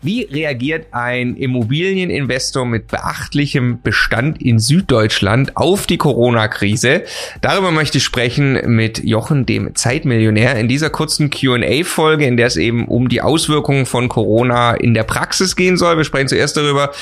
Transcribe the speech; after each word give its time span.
Wie 0.00 0.22
reagiert 0.22 0.86
ein 0.92 1.34
Immobilieninvestor 1.34 2.64
mit 2.64 2.86
beachtlichem 2.86 3.82
Bestand 3.82 4.40
in 4.40 4.60
Süddeutschland 4.60 5.56
auf 5.56 5.88
die 5.88 5.98
Corona-Krise? 5.98 7.02
Darüber 7.40 7.72
möchte 7.72 7.98
ich 7.98 8.04
sprechen 8.04 8.60
mit 8.76 9.02
Jochen, 9.02 9.44
dem 9.44 9.74
Zeitmillionär, 9.74 10.54
in 10.54 10.68
dieser 10.68 10.90
kurzen 10.90 11.30
QA-Folge, 11.30 12.26
in 12.26 12.36
der 12.36 12.46
es 12.46 12.56
eben 12.56 12.86
um 12.86 13.08
die 13.08 13.22
Auswirkungen 13.22 13.86
von 13.86 14.08
Corona 14.08 14.74
in 14.74 14.94
der 14.94 15.02
Praxis 15.02 15.56
gehen 15.56 15.76
soll. 15.76 15.96
Wir 15.96 16.04
sprechen 16.04 16.28
zuerst 16.28 16.56
darüber, 16.56 16.92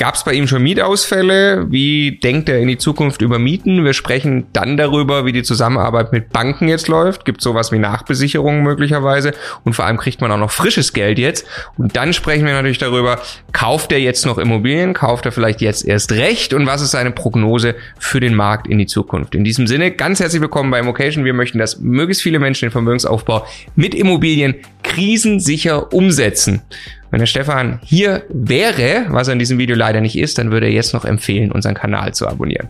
Gab 0.00 0.14
es 0.14 0.24
bei 0.24 0.32
ihm 0.32 0.46
schon 0.46 0.62
Mietausfälle? 0.62 1.70
Wie 1.70 2.20
denkt 2.20 2.48
er 2.48 2.58
in 2.58 2.68
die 2.68 2.78
Zukunft 2.78 3.20
über 3.20 3.38
Mieten? 3.38 3.84
Wir 3.84 3.92
sprechen 3.92 4.46
dann 4.54 4.78
darüber, 4.78 5.26
wie 5.26 5.32
die 5.32 5.42
Zusammenarbeit 5.42 6.10
mit 6.10 6.30
Banken 6.30 6.68
jetzt 6.68 6.88
läuft. 6.88 7.26
Gibt 7.26 7.42
sowas 7.42 7.70
wie 7.70 7.78
Nachbesicherungen 7.78 8.62
möglicherweise? 8.62 9.32
Und 9.62 9.74
vor 9.74 9.84
allem 9.84 9.98
kriegt 9.98 10.22
man 10.22 10.32
auch 10.32 10.38
noch 10.38 10.52
frisches 10.52 10.94
Geld 10.94 11.18
jetzt. 11.18 11.46
Und 11.76 11.96
dann 11.96 12.14
sprechen 12.14 12.46
wir 12.46 12.54
natürlich 12.54 12.78
darüber, 12.78 13.20
kauft 13.52 13.92
er 13.92 14.00
jetzt 14.00 14.24
noch 14.24 14.38
Immobilien? 14.38 14.94
Kauft 14.94 15.26
er 15.26 15.32
vielleicht 15.32 15.60
jetzt 15.60 15.84
erst 15.84 16.12
recht? 16.12 16.54
Und 16.54 16.66
was 16.66 16.80
ist 16.80 16.92
seine 16.92 17.10
Prognose 17.10 17.74
für 17.98 18.20
den 18.20 18.34
Markt 18.34 18.68
in 18.68 18.78
die 18.78 18.86
Zukunft? 18.86 19.34
In 19.34 19.44
diesem 19.44 19.66
Sinne, 19.66 19.90
ganz 19.90 20.18
herzlich 20.18 20.40
willkommen 20.40 20.70
bei 20.70 20.78
Immocation. 20.78 21.26
Wir 21.26 21.34
möchten, 21.34 21.58
dass 21.58 21.78
möglichst 21.78 22.22
viele 22.22 22.38
Menschen 22.38 22.68
den 22.68 22.72
Vermögensaufbau 22.72 23.44
mit 23.76 23.94
Immobilien 23.94 24.54
krisensicher 24.82 25.92
umsetzen. 25.92 26.62
Wenn 27.10 27.18
der 27.18 27.26
Stefan 27.26 27.80
hier 27.82 28.22
wäre, 28.28 29.06
was 29.08 29.26
er 29.26 29.32
in 29.32 29.40
diesem 29.40 29.58
Video 29.58 29.74
leider 29.74 30.00
nicht 30.00 30.16
ist, 30.16 30.38
dann 30.38 30.52
würde 30.52 30.66
er 30.66 30.72
jetzt 30.72 30.94
noch 30.94 31.04
empfehlen, 31.04 31.50
unseren 31.50 31.74
Kanal 31.74 32.14
zu 32.14 32.28
abonnieren. 32.28 32.68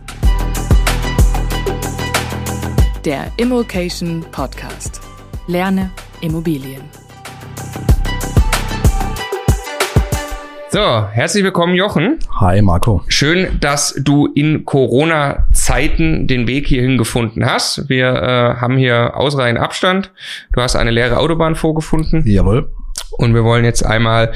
Der 3.05 3.27
Immokation 3.37 4.25
Podcast. 4.31 4.99
Lerne 5.45 5.91
Immobilien. 6.21 6.81
So, 10.71 11.07
herzlich 11.11 11.43
willkommen, 11.43 11.75
Jochen. 11.75 12.17
Hi, 12.39 12.63
Marco. 12.63 13.03
Schön, 13.09 13.59
dass 13.59 13.93
du 14.01 14.25
in 14.33 14.65
Corona-Zeiten 14.65 16.25
den 16.25 16.47
Weg 16.47 16.65
hierhin 16.65 16.97
gefunden 16.97 17.45
hast. 17.45 17.89
Wir 17.89 18.07
äh, 18.07 18.59
haben 18.59 18.77
hier 18.77 19.17
ausreichend 19.17 19.59
Abstand. 19.59 20.11
Du 20.53 20.61
hast 20.61 20.75
eine 20.75 20.89
leere 20.89 21.17
Autobahn 21.17 21.55
vorgefunden. 21.55 22.23
Jawohl. 22.25 22.71
Und 23.11 23.33
wir 23.33 23.43
wollen 23.43 23.65
jetzt 23.65 23.85
einmal 23.85 24.31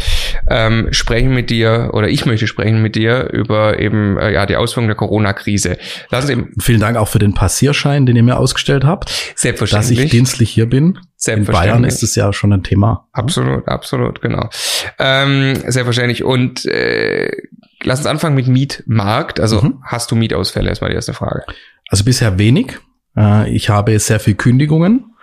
ähm, 0.50 0.90
sprechen 0.92 1.34
mit 1.34 1.50
dir, 1.50 1.92
oder 1.94 2.08
ich 2.10 2.26
möchte 2.26 2.48
sprechen 2.48 2.82
mit 2.82 2.96
dir 2.96 3.30
über 3.32 3.80
eben 3.80 4.18
äh, 4.18 4.34
ja 4.34 4.46
die 4.46 4.56
Auswirkungen 4.56 4.88
der 4.88 4.96
Corona-Krise. 4.96 5.78
Lass 6.10 6.26
uns 6.26 6.32
eben 6.32 6.52
Vielen 6.60 6.80
Dank 6.80 6.98
auch 6.98 7.08
für 7.08 7.20
den 7.20 7.34
Passierschein, 7.34 8.06
den 8.06 8.16
ihr 8.16 8.24
mir 8.24 8.38
ausgestellt 8.38 8.86
habt. 8.86 9.10
Selbstverständlich. 9.36 9.98
Dass 9.98 10.06
ich 10.06 10.12
dienstlich 10.12 10.50
hier 10.50 10.68
bin. 10.68 11.00
In 11.28 11.46
Bayern 11.46 11.84
ist 11.84 12.04
es 12.04 12.16
ja 12.16 12.32
schon 12.34 12.54
ein 12.54 12.64
Thema. 12.64 13.08
Absolut, 13.12 13.68
absolut, 13.68 14.22
genau. 14.22 14.50
Ähm, 15.00 15.56
selbstverständlich. 15.56 16.24
Und 16.24 16.66
äh, 16.66 17.32
lass 17.84 18.00
uns 18.00 18.08
anfangen 18.08 18.36
mit 18.36 18.48
Mietmarkt. 18.48 19.40
Also 19.40 19.62
mhm. 19.62 19.82
hast 19.84 20.12
du 20.12 20.16
Mietausfälle? 20.16 20.70
Erstmal 20.70 20.92
die 20.92 20.96
erste 20.96 21.14
Frage. 21.14 21.44
Also 21.90 22.04
bisher 22.04 22.38
wenig. 22.38 22.78
Äh, 23.18 23.50
ich 23.50 23.70
habe 23.70 23.98
sehr 24.00 24.20
viel 24.20 24.36
Kündigungen, 24.36 25.14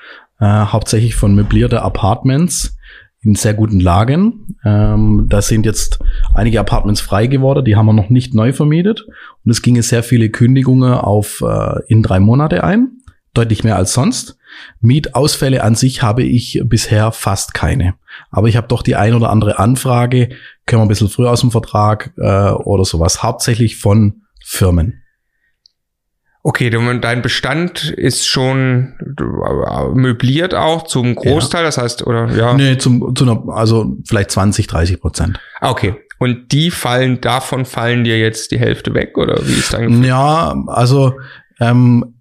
äh, 0.41 0.47
hauptsächlich 0.47 1.15
von 1.15 1.35
möblierte 1.35 1.83
Apartments 1.83 2.77
in 3.25 3.35
sehr 3.35 3.55
guten 3.55 3.81
Lagen. 3.81 4.57
Ähm, 4.65 5.27
da 5.29 5.43
sind 5.43 5.65
jetzt 5.65 6.01
einige 6.35 6.61
Apartments 6.61 7.01
frei 7.01 7.27
geworden, 7.27 7.65
die 7.65 7.77
haben 7.77 7.87
wir 7.87 7.93
noch 7.93 8.11
nicht 8.11 8.35
neu 8.35 8.53
vermietet. 8.53 9.07
Und 9.45 9.51
es 9.51 9.63
gingen 9.63 9.83
sehr 9.83 10.03
viele 10.03 10.31
Kündigungen 10.31 10.95
auf 10.95 11.43
äh, 11.47 11.81
in 11.87 12.03
drei 12.03 12.21
Monate 12.21 12.65
ein, 12.65 12.99
deutlich 13.35 13.65
mehr 13.65 13.77
als 13.77 13.93
sonst. 13.93 14.39
Mietausfälle 14.81 15.63
an 15.63 15.75
sich 15.75 16.03
habe 16.03 16.23
ich 16.23 16.61
bisher 16.65 17.13
fast 17.13 17.55
keine. 17.55 17.95
Aber 18.31 18.49
ich 18.49 18.57
habe 18.57 18.69
doch 18.69 18.83
die 18.83 18.97
ein 18.97 19.15
oder 19.15 19.31
andere 19.31 19.59
Anfrage, 19.59 20.31
können 20.67 20.81
wir 20.81 20.87
ein 20.87 20.89
bisschen 20.89 21.09
früher 21.09 21.31
aus 21.31 21.41
dem 21.41 21.51
Vertrag 21.51 22.13
äh, 22.19 22.51
oder 22.51 22.85
sowas, 22.85 23.23
hauptsächlich 23.23 23.77
von 23.77 24.23
Firmen. 24.45 25.02
Okay, 26.45 26.71
dein 26.71 27.23
Bestand 27.23 27.91
ist 27.91 28.27
schon 28.27 28.95
äh, 29.01 29.89
möbliert 29.95 30.55
auch 30.55 30.83
zum 30.83 31.15
Großteil, 31.15 31.61
ja. 31.61 31.67
das 31.67 31.79
heißt, 31.79 32.05
oder 32.05 32.33
ja? 32.33 32.55
Nee, 32.55 32.79
zum, 32.79 33.15
zu 33.15 33.25
einer, 33.25 33.45
also 33.49 33.97
vielleicht 34.09 34.33
20, 34.33 34.67
30 34.67 35.01
Prozent. 35.01 35.41
Ah, 35.61 35.71
okay. 35.71 35.95
Und 36.19 36.51
die 36.51 36.73
fallen, 36.73 37.21
davon 37.21 37.65
fallen 37.65 38.03
dir 38.03 38.19
jetzt 38.19 38.51
die 38.51 38.59
Hälfte 38.59 38.93
weg, 38.93 39.19
oder 39.19 39.39
wie 39.47 39.55
ist 39.55 39.73
dein 39.73 40.03
Ja, 40.03 40.55
also 40.67 41.15
ähm, 41.61 42.15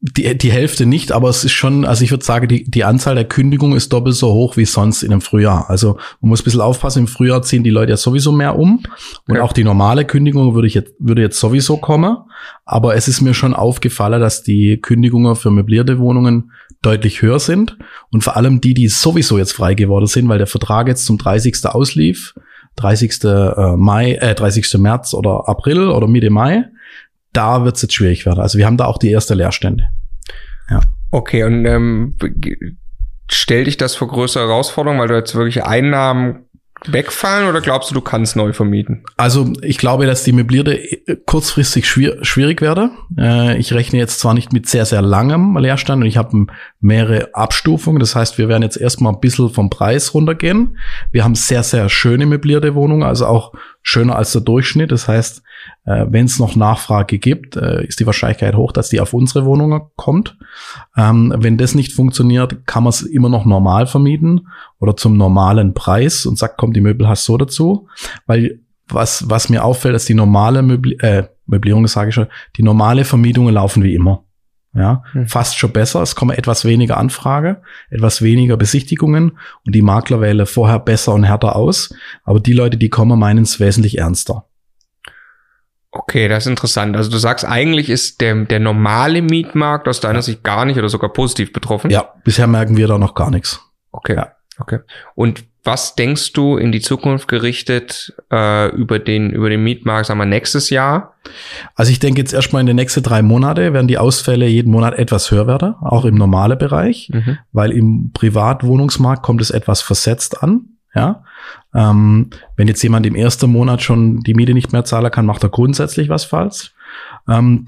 die, 0.00 0.38
die 0.38 0.52
Hälfte 0.52 0.86
nicht, 0.86 1.10
aber 1.10 1.28
es 1.28 1.42
ist 1.42 1.52
schon, 1.52 1.84
also 1.84 2.04
ich 2.04 2.12
würde 2.12 2.24
sagen, 2.24 2.46
die, 2.46 2.62
die 2.62 2.84
Anzahl 2.84 3.16
der 3.16 3.24
Kündigungen 3.24 3.76
ist 3.76 3.92
doppelt 3.92 4.14
so 4.14 4.32
hoch 4.32 4.56
wie 4.56 4.64
sonst 4.64 5.02
in 5.02 5.10
dem 5.10 5.20
Frühjahr. 5.20 5.68
Also 5.68 5.98
man 6.20 6.28
muss 6.30 6.40
ein 6.40 6.44
bisschen 6.44 6.60
aufpassen, 6.60 7.00
im 7.00 7.06
Frühjahr 7.08 7.42
ziehen 7.42 7.64
die 7.64 7.70
Leute 7.70 7.90
ja 7.90 7.96
sowieso 7.96 8.30
mehr 8.30 8.56
um. 8.56 8.84
Und 9.26 9.36
ja. 9.36 9.42
auch 9.42 9.52
die 9.52 9.64
normale 9.64 10.04
Kündigung 10.04 10.54
würde 10.54 10.68
ich 10.68 10.74
jetzt, 10.74 10.92
würde 11.00 11.22
jetzt 11.22 11.40
sowieso 11.40 11.78
kommen. 11.78 12.16
Aber 12.64 12.94
es 12.94 13.08
ist 13.08 13.22
mir 13.22 13.34
schon 13.34 13.54
aufgefallen, 13.54 14.20
dass 14.20 14.44
die 14.44 14.80
Kündigungen 14.80 15.34
für 15.34 15.50
möblierte 15.50 15.98
Wohnungen 15.98 16.52
deutlich 16.80 17.20
höher 17.20 17.40
sind. 17.40 17.76
Und 18.10 18.22
vor 18.22 18.36
allem 18.36 18.60
die, 18.60 18.74
die 18.74 18.86
sowieso 18.86 19.36
jetzt 19.36 19.52
frei 19.52 19.74
geworden 19.74 20.06
sind, 20.06 20.28
weil 20.28 20.38
der 20.38 20.46
Vertrag 20.46 20.86
jetzt 20.86 21.06
zum 21.06 21.18
30. 21.18 21.66
auslief, 21.66 22.34
30. 22.76 23.24
Äh, 23.24 23.76
Mai, 23.76 24.12
äh, 24.12 24.36
30. 24.36 24.78
März 24.78 25.12
oder 25.12 25.48
April 25.48 25.88
oder 25.88 26.06
Mitte 26.06 26.30
Mai 26.30 26.66
da 27.32 27.64
wird 27.64 27.76
es 27.76 27.82
jetzt 27.82 27.94
schwierig 27.94 28.26
werden. 28.26 28.40
Also 28.40 28.58
wir 28.58 28.66
haben 28.66 28.76
da 28.76 28.86
auch 28.86 28.98
die 28.98 29.10
erste 29.10 29.34
Leerstände. 29.34 29.88
Ja. 30.70 30.80
Okay, 31.10 31.44
und 31.44 31.64
ähm, 31.64 32.16
stell 33.30 33.64
dich 33.64 33.76
das 33.76 33.94
vor 33.94 34.08
größere 34.08 34.46
Herausforderungen, 34.46 35.00
weil 35.00 35.08
du 35.08 35.14
jetzt 35.14 35.34
wirklich 35.34 35.64
Einnahmen 35.64 36.44
wegfallen 36.86 37.48
oder 37.48 37.60
glaubst 37.60 37.90
du, 37.90 37.94
du 37.94 38.00
kannst 38.00 38.36
neu 38.36 38.52
vermieten? 38.52 39.02
Also 39.16 39.52
ich 39.62 39.78
glaube, 39.78 40.06
dass 40.06 40.22
die 40.22 40.32
Möblierte 40.32 40.76
äh, 40.78 41.16
kurzfristig 41.26 41.88
schwier 41.88 42.18
schwierig 42.22 42.60
werde. 42.60 42.90
Äh, 43.18 43.58
ich 43.58 43.72
rechne 43.72 43.98
jetzt 43.98 44.20
zwar 44.20 44.34
nicht 44.34 44.52
mit 44.52 44.68
sehr, 44.68 44.84
sehr 44.84 45.02
langem 45.02 45.56
Leerstand 45.56 46.02
und 46.02 46.08
ich 46.08 46.16
habe 46.16 46.46
mehrere 46.80 47.34
Abstufungen. 47.34 47.98
Das 47.98 48.14
heißt, 48.14 48.38
wir 48.38 48.48
werden 48.48 48.62
jetzt 48.62 48.76
erstmal 48.76 49.12
ein 49.12 49.20
bisschen 49.20 49.50
vom 49.50 49.70
Preis 49.70 50.14
runtergehen. 50.14 50.78
Wir 51.10 51.24
haben 51.24 51.34
sehr, 51.34 51.62
sehr 51.62 51.88
schöne 51.88 52.26
möblierte 52.26 52.74
Wohnungen, 52.74 53.02
also 53.02 53.26
auch 53.26 53.52
schöner 53.82 54.16
als 54.16 54.32
der 54.32 54.42
Durchschnitt. 54.42 54.92
Das 54.92 55.08
heißt, 55.08 55.42
äh, 55.84 56.06
wenn 56.08 56.26
es 56.26 56.38
noch 56.38 56.56
Nachfrage 56.56 57.18
gibt, 57.18 57.56
äh, 57.56 57.84
ist 57.84 58.00
die 58.00 58.06
Wahrscheinlichkeit 58.06 58.54
hoch, 58.54 58.72
dass 58.72 58.88
die 58.88 59.00
auf 59.00 59.14
unsere 59.14 59.44
Wohnungen 59.44 59.82
kommt. 59.96 60.36
Ähm, 60.96 61.34
wenn 61.36 61.58
das 61.58 61.74
nicht 61.74 61.92
funktioniert, 61.92 62.66
kann 62.66 62.84
man 62.84 62.90
es 62.90 63.02
immer 63.02 63.28
noch 63.28 63.44
normal 63.44 63.86
vermieten 63.86 64.48
oder 64.78 64.96
zum 64.96 65.16
normalen 65.16 65.74
Preis 65.74 66.26
und 66.26 66.38
sagt, 66.38 66.58
kommt 66.58 66.76
die 66.76 66.80
Möbel 66.80 67.08
hast 67.08 67.24
so 67.24 67.36
dazu. 67.36 67.88
Weil 68.26 68.60
was, 68.88 69.28
was 69.28 69.48
mir 69.48 69.64
auffällt, 69.64 69.94
dass 69.94 70.06
die 70.06 70.14
normale 70.14 70.62
Möbli 70.62 70.96
äh, 71.00 71.24
Möblierung, 71.46 71.86
sage 71.86 72.10
ich 72.10 72.14
schon, 72.14 72.26
die 72.56 72.62
normale 72.62 73.04
Vermietungen 73.04 73.54
laufen 73.54 73.82
wie 73.82 73.94
immer. 73.94 74.24
Ja, 74.74 75.02
hm. 75.12 75.26
fast 75.26 75.58
schon 75.58 75.72
besser. 75.72 76.02
Es 76.02 76.14
kommen 76.14 76.36
etwas 76.36 76.64
weniger 76.64 76.98
Anfrage, 76.98 77.62
etwas 77.88 78.20
weniger 78.20 78.56
Besichtigungen 78.58 79.38
und 79.64 79.74
die 79.74 79.82
Makler 79.82 80.20
wählen 80.20 80.46
vorher 80.46 80.78
besser 80.78 81.14
und 81.14 81.24
härter 81.24 81.56
aus. 81.56 81.94
Aber 82.22 82.38
die 82.38 82.52
Leute, 82.52 82.76
die 82.76 82.90
kommen, 82.90 83.18
meinen 83.18 83.44
es 83.44 83.60
wesentlich 83.60 83.98
ernster. 83.98 84.44
Okay, 85.90 86.28
das 86.28 86.44
ist 86.44 86.50
interessant. 86.50 86.96
Also 86.96 87.10
du 87.10 87.16
sagst, 87.16 87.44
eigentlich 87.44 87.88
ist 87.88 88.20
der, 88.20 88.44
der 88.44 88.60
normale 88.60 89.22
Mietmarkt 89.22 89.88
aus 89.88 90.00
deiner 90.00 90.22
Sicht 90.22 90.44
gar 90.44 90.64
nicht 90.64 90.78
oder 90.78 90.88
sogar 90.88 91.12
positiv 91.12 91.52
betroffen? 91.52 91.90
Ja, 91.90 92.12
bisher 92.24 92.46
merken 92.46 92.76
wir 92.76 92.86
da 92.86 92.98
noch 92.98 93.14
gar 93.14 93.30
nichts. 93.30 93.60
Okay, 93.90 94.14
ja. 94.14 94.32
okay. 94.58 94.80
Und 95.14 95.44
was 95.64 95.94
denkst 95.94 96.32
du 96.32 96.56
in 96.56 96.72
die 96.72 96.80
Zukunft 96.80 97.28
gerichtet 97.28 98.14
äh, 98.32 98.68
über 98.74 98.98
den 98.98 99.30
über 99.30 99.50
den 99.50 99.62
Mietmarkt, 99.62 100.06
sagen 100.06 100.18
wir 100.18 100.26
nächstes 100.26 100.70
Jahr? 100.70 101.14
Also 101.74 101.90
ich 101.90 101.98
denke 101.98 102.20
jetzt 102.20 102.32
erstmal 102.32 102.60
in 102.60 102.66
den 102.66 102.76
nächsten 102.76 103.02
drei 103.02 103.22
Monate 103.22 103.72
werden 103.72 103.88
die 103.88 103.98
Ausfälle 103.98 104.46
jeden 104.46 104.70
Monat 104.70 104.98
etwas 104.98 105.30
höher 105.30 105.46
werden, 105.46 105.74
auch 105.80 106.04
im 106.04 106.14
normalen 106.14 106.58
Bereich, 106.58 107.10
mhm. 107.12 107.38
weil 107.52 107.72
im 107.72 108.12
Privatwohnungsmarkt 108.14 109.22
kommt 109.22 109.42
es 109.42 109.50
etwas 109.50 109.82
versetzt 109.82 110.42
an. 110.42 110.77
Ja, 110.98 111.24
ähm, 111.74 112.30
wenn 112.56 112.68
jetzt 112.68 112.82
jemand 112.82 113.06
im 113.06 113.14
ersten 113.14 113.50
Monat 113.50 113.82
schon 113.82 114.20
die 114.20 114.34
Miete 114.34 114.54
nicht 114.54 114.72
mehr 114.72 114.84
zahlen 114.84 115.10
kann, 115.10 115.26
macht 115.26 115.44
er 115.44 115.48
grundsätzlich 115.48 116.08
was 116.08 116.24
falsch. 116.24 116.72
Ähm, 117.28 117.64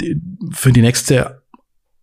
für 0.50 0.72
die 0.72 0.82
nächste 0.82 1.40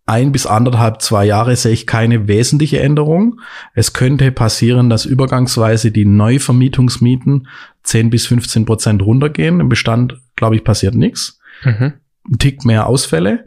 ein 0.06 0.32
bis 0.32 0.46
anderthalb, 0.46 1.02
zwei 1.02 1.26
Jahre 1.26 1.54
sehe 1.54 1.72
ich 1.72 1.86
keine 1.86 2.28
wesentliche 2.28 2.80
Änderung. 2.80 3.42
Es 3.74 3.92
könnte 3.92 4.32
passieren, 4.32 4.88
dass 4.88 5.04
übergangsweise 5.04 5.90
die 5.90 6.06
Neuvermietungsmieten 6.06 7.46
10 7.82 8.08
bis 8.08 8.26
15 8.26 8.64
Prozent 8.64 9.02
runtergehen. 9.02 9.60
Im 9.60 9.68
Bestand, 9.68 10.18
glaube 10.34 10.56
ich, 10.56 10.64
passiert 10.64 10.94
nichts. 10.94 11.38
Mhm. 11.62 11.92
Ein 12.26 12.38
Tick 12.38 12.64
mehr 12.64 12.86
Ausfälle. 12.86 13.44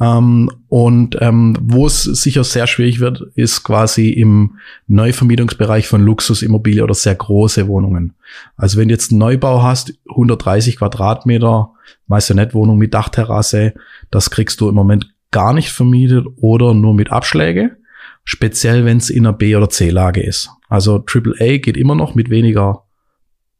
Ähm, 0.00 0.50
und 0.68 1.16
ähm, 1.20 1.56
wo 1.60 1.86
es 1.86 2.02
sicher 2.02 2.42
sehr 2.42 2.66
schwierig 2.66 2.98
wird, 2.98 3.22
ist 3.34 3.62
quasi 3.62 4.10
im 4.10 4.58
Neuvermietungsbereich 4.88 5.86
von 5.86 6.02
Luxusimmobilien 6.02 6.82
oder 6.82 6.94
sehr 6.94 7.14
große 7.14 7.68
Wohnungen. 7.68 8.14
Also 8.56 8.78
wenn 8.78 8.88
du 8.88 8.94
jetzt 8.94 9.12
einen 9.12 9.20
Neubau 9.20 9.62
hast, 9.62 9.94
130 10.08 10.78
Quadratmeter, 10.78 11.70
weißt 12.08 12.30
du 12.30 12.34
nicht, 12.34 12.54
Wohnung 12.54 12.78
mit 12.78 12.92
Dachterrasse, 12.92 13.74
das 14.10 14.30
kriegst 14.30 14.60
du 14.60 14.68
im 14.68 14.74
Moment 14.74 15.12
gar 15.30 15.52
nicht 15.52 15.70
vermietet 15.70 16.26
oder 16.36 16.74
nur 16.74 16.94
mit 16.94 17.12
Abschläge. 17.12 17.76
Speziell, 18.24 18.84
wenn 18.84 18.96
es 18.96 19.10
in 19.10 19.26
einer 19.26 19.36
B- 19.36 19.54
oder 19.54 19.68
C-Lage 19.68 20.22
ist. 20.22 20.50
Also 20.68 21.04
AAA 21.04 21.58
geht 21.58 21.76
immer 21.76 21.94
noch 21.94 22.14
mit 22.14 22.30
weniger 22.30 22.84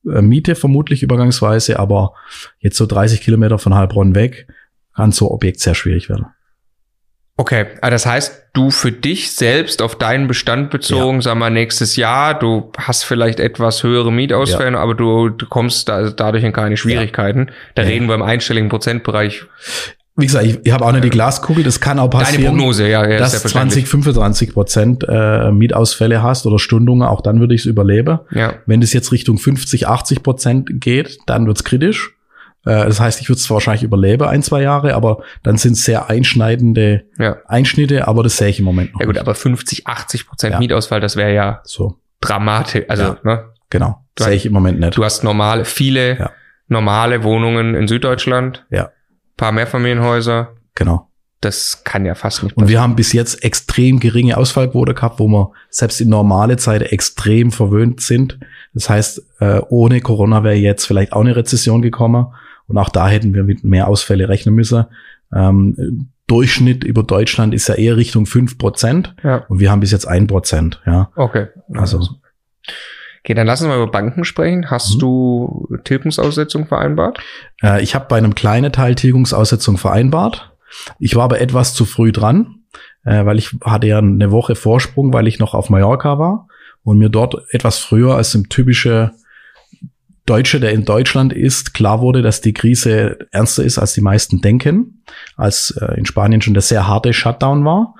äh, 0.06 0.22
Miete 0.22 0.54
vermutlich 0.54 1.02
übergangsweise, 1.02 1.78
aber 1.78 2.14
jetzt 2.58 2.76
so 2.76 2.86
30 2.86 3.20
Kilometer 3.20 3.58
von 3.58 3.74
Heilbronn 3.74 4.14
weg 4.14 4.48
kann 4.94 5.12
so 5.12 5.30
Objekt 5.30 5.60
sehr 5.60 5.74
schwierig 5.74 6.08
werden. 6.08 6.26
Okay, 7.36 7.66
also 7.80 7.90
das 7.90 8.06
heißt, 8.06 8.42
du 8.52 8.70
für 8.70 8.92
dich 8.92 9.32
selbst 9.32 9.82
auf 9.82 9.96
deinen 9.96 10.28
Bestand 10.28 10.70
bezogen, 10.70 11.16
ja. 11.16 11.22
sag 11.22 11.34
mal 11.36 11.50
nächstes 11.50 11.96
Jahr, 11.96 12.38
du 12.38 12.70
hast 12.78 13.02
vielleicht 13.04 13.40
etwas 13.40 13.82
höhere 13.82 14.12
Mietausfälle, 14.12 14.76
ja. 14.76 14.78
aber 14.78 14.94
du, 14.94 15.30
du 15.30 15.46
kommst 15.46 15.88
da, 15.88 16.10
dadurch 16.10 16.44
in 16.44 16.52
keine 16.52 16.76
Schwierigkeiten. 16.76 17.46
Ja. 17.48 17.54
Da 17.74 17.82
reden 17.82 18.06
wir 18.06 18.14
im 18.14 18.22
einstelligen 18.22 18.68
Prozentbereich. 18.68 19.46
Wie 20.16 20.26
gesagt, 20.26 20.46
ich, 20.46 20.60
ich 20.62 20.72
habe 20.72 20.84
auch 20.84 20.92
nicht 20.92 21.02
die 21.02 21.10
Glaskugel, 21.10 21.64
das 21.64 21.80
kann 21.80 21.98
auch 21.98 22.08
passieren. 22.08 22.44
Deine 22.44 22.56
Prognose, 22.56 22.88
ja, 22.88 23.04
ja 23.04 23.18
dass 23.18 23.42
20, 23.42 23.88
25 23.88 24.52
Prozent 24.52 25.04
äh, 25.08 25.50
Mietausfälle 25.50 26.22
hast 26.22 26.46
oder 26.46 26.60
Stundungen, 26.60 27.02
auch 27.02 27.20
dann 27.20 27.40
würde 27.40 27.56
ich 27.56 27.62
es 27.62 27.66
überleben. 27.66 28.20
Ja. 28.30 28.54
Wenn 28.66 28.80
das 28.80 28.92
jetzt 28.92 29.10
Richtung 29.10 29.38
50, 29.38 29.88
80 29.88 30.22
Prozent 30.22 30.68
geht, 30.80 31.18
dann 31.26 31.48
wird's 31.48 31.64
kritisch. 31.64 32.13
Äh, 32.64 32.86
das 32.86 33.00
heißt, 33.00 33.20
ich 33.20 33.28
würde 33.28 33.38
es 33.38 33.50
wahrscheinlich 33.50 33.82
überleben, 33.82 34.26
ein, 34.26 34.42
zwei 34.42 34.62
Jahre, 34.62 34.94
aber 34.94 35.22
dann 35.42 35.56
sind 35.56 35.72
es 35.72 35.84
sehr 35.84 36.08
einschneidende 36.10 37.04
ja. 37.18 37.36
Einschnitte, 37.46 38.08
aber 38.08 38.22
das 38.22 38.36
sehe 38.36 38.48
ich 38.48 38.58
im 38.58 38.64
Moment 38.64 38.92
noch. 38.92 39.00
Ja 39.00 39.06
gut, 39.06 39.14
nicht. 39.14 39.22
aber 39.22 39.34
50, 39.34 39.86
80 39.86 40.26
Prozent 40.26 40.52
ja. 40.54 40.58
Mietausfall, 40.58 41.00
das 41.00 41.16
wäre 41.16 41.34
ja 41.34 41.60
so 41.64 41.98
dramatisch. 42.20 42.84
Also, 42.88 43.02
ja. 43.02 43.18
ne? 43.22 43.44
Genau, 43.70 44.00
sehe 44.18 44.34
ich 44.34 44.46
im 44.46 44.52
Moment 44.52 44.80
nicht. 44.80 44.96
Du 44.96 45.04
hast 45.04 45.24
normale, 45.24 45.64
viele 45.64 46.30
normale 46.68 47.22
Wohnungen 47.24 47.74
in 47.74 47.88
Süddeutschland. 47.88 48.64
Ja. 48.70 48.90
Paar 49.36 49.52
Mehrfamilienhäuser. 49.52 50.54
Genau. 50.74 51.08
Das 51.40 51.82
kann 51.84 52.06
ja 52.06 52.14
fast 52.14 52.42
nicht 52.42 52.54
passieren. 52.54 52.64
Und 52.64 52.70
wir 52.70 52.80
haben 52.80 52.96
bis 52.96 53.12
jetzt 53.12 53.44
extrem 53.44 54.00
geringe 54.00 54.36
Ausfallquote 54.36 54.94
gehabt, 54.94 55.20
wo 55.20 55.28
wir 55.28 55.52
selbst 55.68 56.00
in 56.00 56.08
normale 56.08 56.56
Zeiten 56.56 56.86
extrem 56.86 57.50
verwöhnt 57.50 58.00
sind. 58.00 58.38
Das 58.72 58.88
heißt, 58.88 59.22
äh, 59.40 59.60
ohne 59.68 60.00
Corona 60.00 60.42
wäre 60.42 60.54
jetzt 60.54 60.86
vielleicht 60.86 61.12
auch 61.12 61.20
eine 61.20 61.36
Rezession 61.36 61.82
gekommen. 61.82 62.28
Und 62.66 62.78
auch 62.78 62.88
da 62.88 63.08
hätten 63.08 63.34
wir 63.34 63.44
mit 63.44 63.64
mehr 63.64 63.88
Ausfälle 63.88 64.28
rechnen 64.28 64.54
müssen. 64.54 64.86
Ähm, 65.34 66.08
Durchschnitt 66.26 66.84
über 66.84 67.02
Deutschland 67.02 67.52
ist 67.52 67.68
ja 67.68 67.74
eher 67.74 67.96
Richtung 67.96 68.24
fünf 68.24 68.56
Prozent. 68.56 69.14
Ja. 69.22 69.44
Und 69.48 69.60
wir 69.60 69.70
haben 69.70 69.80
bis 69.80 69.92
jetzt 69.92 70.06
ein 70.06 70.26
Prozent. 70.26 70.80
Ja. 70.86 71.10
Okay. 71.16 71.48
Also. 71.74 72.00
Okay, 73.22 73.34
dann 73.34 73.46
lass 73.46 73.60
uns 73.60 73.68
mal 73.68 73.76
über 73.76 73.90
Banken 73.90 74.24
sprechen. 74.24 74.70
Hast 74.70 74.94
mhm. 74.94 74.98
du 74.98 75.68
Tilgungsaussetzung 75.84 76.66
vereinbart? 76.66 77.18
Äh, 77.62 77.82
ich 77.82 77.94
habe 77.94 78.06
bei 78.08 78.16
einem 78.16 78.34
kleinen 78.34 78.72
Teil 78.72 78.94
Tilgungsaussetzung 78.94 79.76
vereinbart. 79.76 80.52
Ich 80.98 81.14
war 81.14 81.24
aber 81.24 81.40
etwas 81.40 81.74
zu 81.74 81.84
früh 81.84 82.12
dran, 82.12 82.64
äh, 83.04 83.24
weil 83.24 83.38
ich 83.38 83.54
hatte 83.62 83.86
ja 83.86 83.98
eine 83.98 84.30
Woche 84.30 84.54
Vorsprung, 84.54 85.12
weil 85.12 85.26
ich 85.26 85.38
noch 85.38 85.54
auf 85.54 85.70
Mallorca 85.70 86.18
war 86.18 86.48
und 86.82 86.98
mir 86.98 87.08
dort 87.08 87.36
etwas 87.50 87.78
früher 87.78 88.14
als 88.14 88.34
im 88.34 88.48
typische 88.48 89.12
Deutsche, 90.26 90.58
der 90.58 90.72
in 90.72 90.84
Deutschland 90.84 91.32
ist, 91.32 91.74
klar 91.74 92.00
wurde, 92.00 92.22
dass 92.22 92.40
die 92.40 92.54
Krise 92.54 93.18
ernster 93.30 93.62
ist, 93.62 93.78
als 93.78 93.92
die 93.92 94.00
meisten 94.00 94.40
denken, 94.40 95.04
als 95.36 95.70
äh, 95.80 95.98
in 95.98 96.06
Spanien 96.06 96.40
schon 96.40 96.54
der 96.54 96.62
sehr 96.62 96.86
harte 96.86 97.12
Shutdown 97.12 97.64
war. 97.64 97.94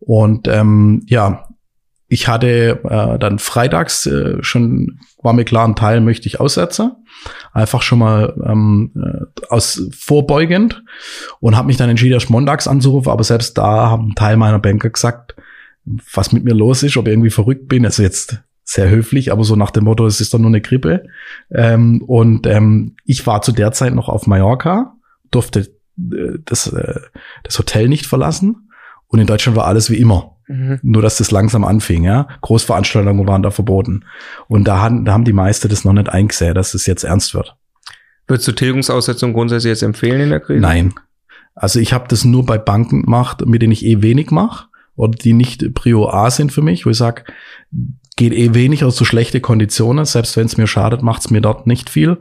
Und 0.00 0.48
ähm, 0.48 1.02
ja, 1.06 1.48
ich 2.08 2.26
hatte 2.26 2.80
äh, 2.84 3.18
dann 3.18 3.38
freitags 3.38 4.06
äh, 4.06 4.42
schon, 4.42 4.98
war 5.22 5.34
mir 5.34 5.44
klar, 5.44 5.68
ein 5.68 5.76
Teil 5.76 6.00
möchte 6.00 6.26
ich 6.26 6.40
aussetzen. 6.40 6.92
Einfach 7.52 7.82
schon 7.82 7.98
mal 7.98 8.34
ähm, 8.44 8.92
äh, 8.96 9.44
aus 9.48 9.82
vorbeugend 9.96 10.82
und 11.40 11.56
habe 11.56 11.66
mich 11.66 11.76
dann 11.76 11.90
entschieden, 11.90 12.14
erst 12.14 12.30
montags 12.30 12.66
anzurufen. 12.66 13.12
Aber 13.12 13.24
selbst 13.24 13.58
da 13.58 13.90
haben 13.90 14.14
Teil 14.14 14.36
meiner 14.36 14.58
Banker 14.58 14.90
gesagt, 14.90 15.36
was 16.14 16.32
mit 16.32 16.44
mir 16.44 16.54
los 16.54 16.82
ist, 16.82 16.96
ob 16.96 17.06
ich 17.06 17.12
irgendwie 17.12 17.30
verrückt 17.30 17.68
bin. 17.68 17.84
Also 17.84 18.02
jetzt 18.02 18.42
sehr 18.70 18.90
höflich, 18.90 19.32
aber 19.32 19.44
so 19.44 19.56
nach 19.56 19.70
dem 19.70 19.84
Motto, 19.84 20.06
es 20.06 20.20
ist 20.20 20.34
doch 20.34 20.38
nur 20.38 20.48
eine 20.48 20.60
Grippe. 20.60 21.04
Ähm, 21.50 22.02
und 22.02 22.46
ähm, 22.46 22.96
ich 23.06 23.26
war 23.26 23.40
zu 23.40 23.52
der 23.52 23.72
Zeit 23.72 23.94
noch 23.94 24.10
auf 24.10 24.26
Mallorca, 24.26 24.94
durfte 25.30 25.60
äh, 25.60 26.38
das, 26.44 26.66
äh, 26.66 27.00
das 27.44 27.58
Hotel 27.58 27.88
nicht 27.88 28.04
verlassen. 28.04 28.68
Und 29.06 29.20
in 29.20 29.26
Deutschland 29.26 29.56
war 29.56 29.66
alles 29.66 29.88
wie 29.88 29.96
immer. 29.96 30.36
Mhm. 30.48 30.80
Nur, 30.82 31.00
dass 31.00 31.16
das 31.16 31.30
langsam 31.30 31.64
anfing, 31.64 32.04
ja. 32.04 32.28
Großveranstaltungen 32.42 33.26
waren 33.26 33.42
da 33.42 33.50
verboten. 33.50 34.04
Und 34.48 34.64
da 34.64 34.82
haben, 34.82 35.06
da 35.06 35.12
haben 35.14 35.24
die 35.24 35.32
meisten 35.32 35.70
das 35.70 35.86
noch 35.86 35.94
nicht 35.94 36.10
eingesehen, 36.10 36.54
dass 36.54 36.74
es 36.74 36.84
jetzt 36.84 37.04
ernst 37.04 37.32
wird. 37.32 37.56
Würdest 38.26 38.48
du 38.48 38.52
Tilgungsaussetzung 38.52 39.32
grundsätzlich 39.32 39.70
jetzt 39.70 39.82
empfehlen 39.82 40.20
in 40.20 40.28
der 40.28 40.40
Krise? 40.40 40.60
Nein. 40.60 40.92
Also 41.54 41.80
ich 41.80 41.94
habe 41.94 42.04
das 42.08 42.26
nur 42.26 42.44
bei 42.44 42.58
Banken 42.58 43.04
gemacht, 43.04 43.46
mit 43.46 43.62
denen 43.62 43.72
ich 43.72 43.86
eh 43.86 44.02
wenig 44.02 44.30
mache 44.30 44.66
oder 44.94 45.16
die 45.16 45.32
nicht 45.32 45.72
Prio 45.72 46.10
A 46.10 46.30
sind 46.30 46.52
für 46.52 46.60
mich, 46.60 46.84
wo 46.84 46.90
ich 46.90 46.98
sage, 46.98 47.24
geht 48.18 48.34
eh 48.34 48.52
wenig 48.52 48.84
aus 48.84 48.96
so 48.96 49.06
schlechte 49.06 49.40
Konditionen. 49.40 50.04
Selbst 50.04 50.36
wenn 50.36 50.44
es 50.44 50.58
mir 50.58 50.66
schadet, 50.66 51.02
macht 51.02 51.22
es 51.22 51.30
mir 51.30 51.40
dort 51.40 51.66
nicht 51.66 51.88
viel. 51.88 52.18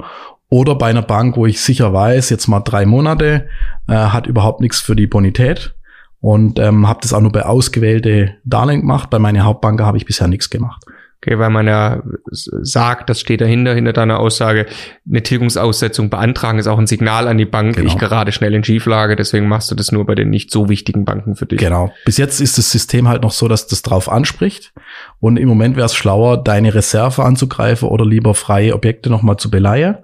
Oder 0.49 0.75
bei 0.75 0.89
einer 0.89 1.01
Bank, 1.01 1.35
wo 1.35 1.45
ich 1.45 1.59
sicher 1.59 1.91
weiß, 1.91 2.29
jetzt 2.29 2.47
mal 2.47 2.61
drei 2.61 2.85
Monate, 2.85 3.49
äh, 3.89 3.93
hat 3.93 4.27
überhaupt 4.27 4.61
nichts 4.61 4.79
für 4.79 4.95
die 4.95 5.07
Bonität. 5.07 5.73
Und 6.19 6.59
ähm, 6.59 6.87
habe 6.87 6.99
das 7.01 7.13
auch 7.13 7.19
nur 7.19 7.31
bei 7.31 7.45
ausgewählte 7.45 8.35
Darlehen 8.45 8.81
gemacht. 8.81 9.09
Bei 9.09 9.19
meiner 9.19 9.43
Hauptbank 9.43 9.81
habe 9.81 9.97
ich 9.97 10.05
bisher 10.05 10.27
nichts 10.27 10.49
gemacht. 10.49 10.83
Okay, 11.19 11.39
weil 11.39 11.49
man 11.49 11.67
ja 11.67 12.03
sagt, 12.29 13.09
das 13.09 13.19
steht 13.19 13.41
dahinter, 13.41 13.73
hinter 13.73 13.91
deiner 13.91 14.19
Aussage, 14.19 14.67
eine 15.09 15.23
Tilgungsaussetzung 15.23 16.11
beantragen 16.11 16.59
ist 16.59 16.67
auch 16.67 16.77
ein 16.77 16.85
Signal 16.85 17.27
an 17.27 17.39
die 17.39 17.45
Bank, 17.45 17.75
genau. 17.75 17.87
ich 17.87 17.97
gerade 17.97 18.31
schnell 18.31 18.53
in 18.53 18.63
Schieflage, 18.63 19.15
deswegen 19.15 19.47
machst 19.47 19.71
du 19.71 19.75
das 19.75 19.91
nur 19.91 20.05
bei 20.05 20.13
den 20.13 20.29
nicht 20.29 20.51
so 20.51 20.69
wichtigen 20.69 21.05
Banken 21.05 21.35
für 21.35 21.47
dich. 21.47 21.59
Genau. 21.59 21.91
Bis 22.05 22.17
jetzt 22.17 22.39
ist 22.39 22.59
das 22.59 22.69
System 22.69 23.07
halt 23.07 23.23
noch 23.23 23.31
so, 23.31 23.47
dass 23.47 23.65
das 23.65 23.81
drauf 23.81 24.11
anspricht. 24.11 24.73
Und 25.19 25.37
im 25.37 25.47
Moment 25.49 25.75
wäre 25.75 25.87
es 25.87 25.95
schlauer, 25.95 26.43
deine 26.43 26.75
Reserve 26.75 27.23
anzugreifen 27.23 27.89
oder 27.89 28.05
lieber 28.05 28.35
freie 28.35 28.75
Objekte 28.75 29.09
nochmal 29.09 29.37
zu 29.37 29.49
beleihen 29.49 29.97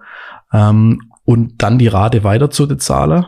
ähm, 0.52 1.12
und 1.26 1.62
dann 1.62 1.78
die 1.78 1.90
Rate 1.90 2.24
weiter 2.24 2.50
zu 2.50 2.68
bezahlen 2.68 3.26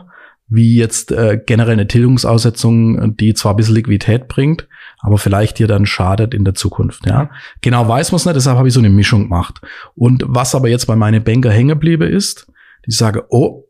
wie 0.48 0.76
jetzt 0.76 1.10
äh, 1.10 1.40
generell 1.44 1.72
eine 1.72 1.88
Tilgungsaussetzung, 1.88 3.16
die 3.16 3.34
zwar 3.34 3.54
ein 3.54 3.56
bisschen 3.56 3.74
Liquidität 3.74 4.28
bringt, 4.28 4.68
aber 5.00 5.18
vielleicht 5.18 5.58
dir 5.58 5.66
dann 5.66 5.86
schadet 5.86 6.34
in 6.34 6.44
der 6.44 6.54
Zukunft. 6.54 7.06
Ja, 7.06 7.30
genau 7.60 7.86
weiß 7.86 8.12
man 8.12 8.16
es 8.16 8.24
nicht, 8.24 8.36
deshalb 8.36 8.58
habe 8.58 8.68
ich 8.68 8.74
so 8.74 8.80
eine 8.80 8.90
Mischung 8.90 9.24
gemacht. 9.24 9.60
Und 9.94 10.24
was 10.26 10.54
aber 10.54 10.68
jetzt 10.68 10.86
bei 10.86 10.96
meinen 10.96 11.22
Banker 11.22 11.50
hängen 11.50 11.68
geblieben 11.68 12.10
ist, 12.10 12.50
die 12.86 12.92
sage, 12.92 13.24
oh, 13.30 13.64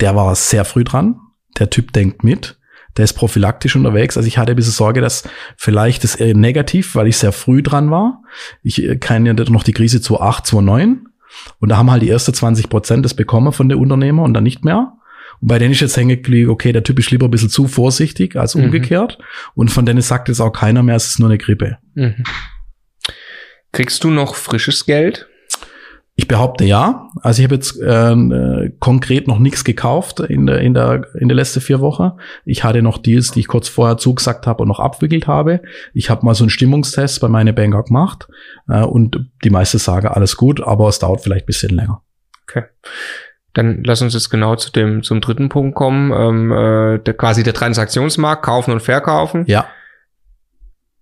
der 0.00 0.16
war 0.16 0.34
sehr 0.34 0.64
früh 0.64 0.84
dran, 0.84 1.16
der 1.58 1.70
Typ 1.70 1.92
denkt 1.92 2.24
mit, 2.24 2.58
der 2.96 3.04
ist 3.04 3.14
prophylaktisch 3.14 3.74
unterwegs. 3.76 4.16
Also 4.16 4.26
ich 4.26 4.38
hatte 4.38 4.52
ein 4.52 4.56
bisschen 4.56 4.72
Sorge, 4.72 5.00
dass 5.00 5.24
vielleicht 5.56 6.04
das 6.04 6.14
eher 6.14 6.36
negativ, 6.36 6.94
weil 6.94 7.08
ich 7.08 7.16
sehr 7.16 7.32
früh 7.32 7.62
dran 7.62 7.90
war. 7.90 8.22
Ich 8.62 8.82
äh, 8.82 8.96
kenne 8.96 9.28
ja 9.28 9.50
noch 9.50 9.64
die 9.64 9.72
Krise 9.72 10.00
2008, 10.00 10.46
2009 10.46 11.06
und 11.58 11.68
da 11.68 11.76
haben 11.76 11.90
halt 11.90 12.02
die 12.02 12.08
erste 12.08 12.32
20 12.32 12.68
Prozent 12.68 13.04
das 13.04 13.14
bekommen 13.14 13.52
von 13.52 13.68
den 13.68 13.78
Unternehmer 13.78 14.22
und 14.22 14.34
dann 14.34 14.44
nicht 14.44 14.64
mehr. 14.64 14.92
Und 15.40 15.48
bei 15.48 15.58
denen 15.58 15.72
ist 15.72 15.80
jetzt 15.80 15.96
hängen 15.96 16.16
geblieben, 16.16 16.50
okay, 16.50 16.72
der 16.72 16.82
Typ 16.84 16.98
ist 16.98 17.10
lieber 17.10 17.26
ein 17.26 17.30
bisschen 17.30 17.50
zu 17.50 17.68
vorsichtig 17.68 18.36
als 18.36 18.54
mhm. 18.54 18.64
umgekehrt. 18.64 19.18
Mhm. 19.18 19.24
Und 19.54 19.70
von 19.70 19.86
denen 19.86 20.02
sagt 20.02 20.28
jetzt 20.28 20.40
auch 20.40 20.52
keiner 20.52 20.82
mehr, 20.82 20.96
es 20.96 21.08
ist 21.08 21.18
nur 21.18 21.28
eine 21.28 21.38
Grippe. 21.38 21.78
Mhm. 21.94 22.24
Kriegst 23.72 24.04
du 24.04 24.10
noch 24.10 24.36
frisches 24.36 24.86
Geld? 24.86 25.28
Ich 26.16 26.28
behaupte 26.28 26.64
ja. 26.64 27.08
Also 27.22 27.40
ich 27.40 27.44
habe 27.44 27.56
jetzt 27.56 27.76
ähm, 27.84 28.30
äh, 28.30 28.70
konkret 28.78 29.26
noch 29.26 29.40
nichts 29.40 29.64
gekauft 29.64 30.20
in 30.20 30.46
der 30.46 30.60
in 30.60 30.72
der 30.72 31.08
in 31.18 31.26
der 31.26 31.34
letzten 31.34 31.60
vier 31.60 31.80
Wochen. 31.80 32.12
Ich 32.44 32.62
hatte 32.62 32.82
noch 32.82 32.98
Deals, 32.98 33.32
die 33.32 33.40
ich 33.40 33.48
kurz 33.48 33.68
vorher 33.68 33.96
zugesagt 33.96 34.46
habe 34.46 34.62
und 34.62 34.68
noch 34.68 34.78
abwickelt 34.78 35.26
habe. 35.26 35.60
Ich 35.92 36.10
habe 36.10 36.24
mal 36.24 36.36
so 36.36 36.44
einen 36.44 36.50
Stimmungstest 36.50 37.20
bei 37.20 37.26
meiner 37.26 37.52
Banker 37.52 37.82
gemacht 37.82 38.28
äh, 38.68 38.84
und 38.84 39.28
die 39.42 39.50
meisten 39.50 39.78
sagen 39.78 40.06
alles 40.06 40.36
gut, 40.36 40.60
aber 40.60 40.88
es 40.88 41.00
dauert 41.00 41.20
vielleicht 41.20 41.46
bisschen 41.46 41.74
länger. 41.74 42.02
Okay. 42.44 42.62
Dann 43.54 43.82
lass 43.84 44.02
uns 44.02 44.14
jetzt 44.14 44.30
genau 44.30 44.56
zu 44.56 44.70
dem 44.72 45.02
zum 45.02 45.20
dritten 45.20 45.48
Punkt 45.48 45.74
kommen, 45.74 46.12
ähm, 46.12 46.52
äh, 46.52 46.98
der, 46.98 47.14
quasi 47.14 47.42
der 47.42 47.54
Transaktionsmarkt, 47.54 48.44
kaufen 48.44 48.72
und 48.72 48.80
verkaufen. 48.80 49.44
Ja. 49.46 49.66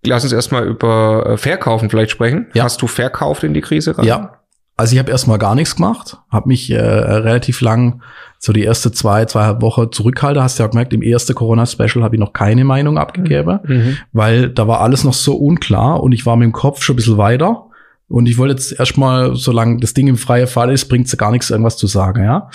Lass 0.05 0.23
uns 0.23 0.33
erstmal 0.33 0.67
über 0.67 1.25
äh, 1.25 1.37
Verkaufen 1.37 1.89
vielleicht 1.89 2.11
sprechen. 2.11 2.47
Ja. 2.53 2.63
Hast 2.63 2.81
du 2.81 2.87
verkauft 2.87 3.43
in 3.43 3.53
die 3.53 3.61
Krise 3.61 3.97
rein? 3.97 4.05
Ja. 4.05 4.39
Also 4.75 4.93
ich 4.93 4.99
habe 4.99 5.11
erstmal 5.11 5.37
gar 5.37 5.53
nichts 5.53 5.75
gemacht, 5.75 6.17
habe 6.31 6.47
mich 6.47 6.71
äh, 6.71 6.79
relativ 6.79 7.61
lang, 7.61 8.01
so 8.39 8.53
die 8.53 8.63
erste 8.63 8.91
zwei, 8.91 9.25
zweieinhalb 9.25 9.61
Wochen 9.61 9.91
zurückhalten. 9.91 10.41
Hast 10.41 10.57
du 10.57 10.63
ja 10.63 10.67
gemerkt, 10.67 10.93
im 10.93 11.03
ersten 11.03 11.35
Corona-Special 11.35 12.03
habe 12.03 12.15
ich 12.15 12.19
noch 12.19 12.33
keine 12.33 12.65
Meinung 12.65 12.97
abgegeben, 12.97 13.59
mhm. 13.63 13.97
weil 14.13 14.49
da 14.49 14.67
war 14.67 14.81
alles 14.81 15.03
noch 15.03 15.13
so 15.13 15.35
unklar 15.35 16.01
und 16.01 16.11
ich 16.11 16.25
war 16.25 16.35
mit 16.35 16.45
dem 16.45 16.53
Kopf 16.53 16.81
schon 16.81 16.95
ein 16.95 16.97
bisschen 16.97 17.17
weiter. 17.17 17.67
Und 18.07 18.27
ich 18.27 18.37
wollte 18.37 18.53
jetzt 18.53 18.77
erstmal, 18.77 19.35
solange 19.35 19.79
das 19.79 19.93
Ding 19.93 20.07
im 20.07 20.17
freien 20.17 20.47
Fall 20.47 20.71
ist, 20.71 20.87
bringt 20.87 21.07
es 21.07 21.17
gar 21.17 21.31
nichts, 21.31 21.49
irgendwas 21.49 21.77
zu 21.77 21.87
sagen, 21.87 22.23
ja. 22.23 22.49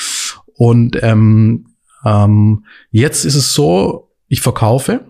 Und 0.54 1.02
ähm, 1.02 1.66
ähm, 2.04 2.64
jetzt 2.90 3.24
ist 3.24 3.34
es 3.34 3.54
so, 3.54 4.10
ich 4.28 4.40
verkaufe 4.40 5.06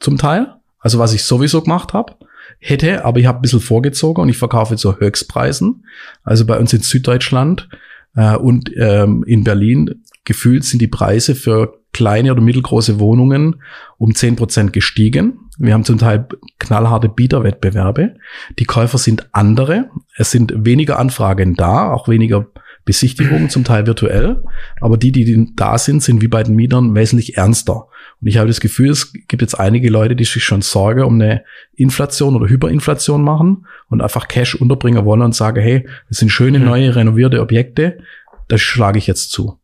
zum 0.00 0.18
Teil, 0.18 0.54
also 0.78 0.98
was 0.98 1.12
ich 1.12 1.24
sowieso 1.24 1.62
gemacht 1.62 1.92
habe, 1.92 2.16
hätte, 2.58 3.04
aber 3.04 3.18
ich 3.20 3.26
habe 3.26 3.38
ein 3.38 3.42
bisschen 3.42 3.60
vorgezogen 3.60 4.22
und 4.22 4.28
ich 4.28 4.38
verkaufe 4.38 4.76
zu 4.76 4.98
Höchstpreisen. 4.98 5.84
Also 6.22 6.46
bei 6.46 6.58
uns 6.58 6.72
in 6.72 6.80
Süddeutschland 6.80 7.68
äh, 8.14 8.36
und 8.36 8.70
ähm, 8.76 9.24
in 9.26 9.44
Berlin 9.44 10.02
gefühlt 10.24 10.64
sind 10.64 10.80
die 10.80 10.88
Preise 10.88 11.34
für 11.34 11.81
kleine 11.92 12.32
oder 12.32 12.40
mittelgroße 12.40 12.98
Wohnungen 12.98 13.62
um 13.98 14.14
zehn 14.14 14.36
Prozent 14.36 14.72
gestiegen. 14.72 15.50
Wir 15.58 15.74
haben 15.74 15.84
zum 15.84 15.98
Teil 15.98 16.26
knallharte 16.58 17.08
Bieterwettbewerbe. 17.08 18.14
Die 18.58 18.64
Käufer 18.64 18.98
sind 18.98 19.28
andere. 19.32 19.90
es 20.16 20.30
sind 20.30 20.52
weniger 20.56 20.98
Anfragen 20.98 21.54
da, 21.54 21.92
auch 21.92 22.08
weniger 22.08 22.46
Besichtigungen, 22.84 23.48
zum 23.48 23.62
Teil 23.64 23.86
virtuell. 23.86 24.42
Aber 24.80 24.96
die, 24.96 25.12
die 25.12 25.52
da 25.54 25.78
sind, 25.78 26.02
sind 26.02 26.20
wie 26.20 26.28
bei 26.28 26.42
den 26.42 26.56
Mietern 26.56 26.94
wesentlich 26.94 27.36
ernster. 27.36 27.86
Und 28.20 28.28
ich 28.28 28.38
habe 28.38 28.48
das 28.48 28.60
Gefühl, 28.60 28.90
es 28.90 29.12
gibt 29.12 29.42
jetzt 29.42 29.58
einige 29.58 29.90
Leute, 29.90 30.16
die 30.16 30.24
sich 30.24 30.42
schon 30.42 30.62
Sorge 30.62 31.06
um 31.06 31.14
eine 31.14 31.44
Inflation 31.74 32.34
oder 32.34 32.48
Hyperinflation 32.48 33.22
machen 33.22 33.66
und 33.88 34.00
einfach 34.00 34.28
Cash 34.28 34.54
unterbringen 34.54 35.04
wollen 35.04 35.22
und 35.22 35.34
sagen, 35.34 35.62
hey, 35.62 35.86
das 36.08 36.18
sind 36.18 36.30
schöne, 36.30 36.58
mhm. 36.58 36.64
neue, 36.64 36.96
renovierte 36.96 37.40
Objekte, 37.40 37.98
das 38.48 38.60
schlage 38.60 38.98
ich 38.98 39.06
jetzt 39.06 39.30
zu. 39.30 39.58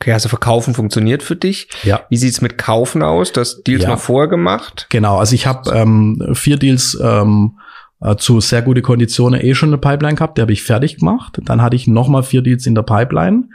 Okay, 0.00 0.14
also 0.14 0.30
Verkaufen 0.30 0.72
funktioniert 0.72 1.22
für 1.22 1.36
dich. 1.36 1.68
Ja. 1.82 2.00
Wie 2.08 2.16
sieht's 2.16 2.40
mit 2.40 2.56
Kaufen 2.56 3.02
aus? 3.02 3.32
Das 3.32 3.62
Deals 3.62 3.82
ja. 3.82 3.90
noch 3.90 3.98
vorher 3.98 4.28
gemacht? 4.28 4.86
Genau, 4.88 5.18
also 5.18 5.34
ich 5.34 5.46
habe 5.46 5.70
ähm, 5.72 6.30
vier 6.32 6.56
Deals 6.56 6.98
ähm, 7.02 7.58
äh, 8.00 8.16
zu 8.16 8.40
sehr 8.40 8.62
gute 8.62 8.80
Konditionen 8.80 9.38
eh 9.42 9.54
schon 9.54 9.68
eine 9.68 9.76
Pipeline 9.76 10.14
gehabt, 10.14 10.38
die 10.38 10.42
habe 10.42 10.54
ich 10.54 10.62
fertig 10.62 10.96
gemacht. 10.96 11.38
Dann 11.44 11.60
hatte 11.60 11.76
ich 11.76 11.86
nochmal 11.86 12.22
vier 12.22 12.40
Deals 12.40 12.66
in 12.66 12.74
der 12.74 12.82
Pipeline. 12.82 13.50